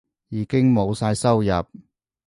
[0.29, 1.65] 已經冇晒收入